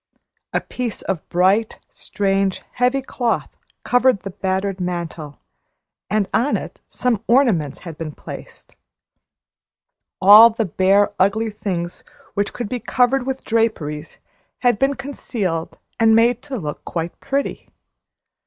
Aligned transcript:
A 0.51 0.59
piece 0.61 1.03
of 1.03 1.29
bright, 1.29 1.77
strange, 1.91 2.63
heavy 2.71 3.03
cloth 3.03 3.55
covered 3.83 4.21
the 4.21 4.31
battered 4.31 4.79
mantel, 4.81 5.37
and 6.09 6.27
on 6.33 6.57
it 6.57 6.79
some 6.89 7.23
ornaments 7.27 7.81
had 7.81 7.99
been 7.99 8.11
placed. 8.11 8.73
All 10.19 10.49
the 10.49 10.65
bare, 10.65 11.11
ugly 11.19 11.51
things 11.51 12.03
which 12.33 12.51
could 12.51 12.67
be 12.67 12.79
covered 12.79 13.27
with 13.27 13.43
draperies 13.45 14.17
had 14.61 14.79
been 14.79 14.95
concealed 14.95 15.77
and 15.99 16.15
made 16.15 16.41
to 16.41 16.57
look 16.57 16.83
quite 16.83 17.19
pretty. 17.19 17.69